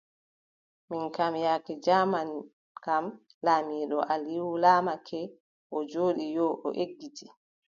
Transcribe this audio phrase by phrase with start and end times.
[0.89, 2.29] Min kam, yaake jaaman
[2.85, 3.05] kam,
[3.45, 5.19] laamiiɗo Alium laamake,
[5.75, 6.47] o jooɗi yo,
[6.83, 7.25] eggiti.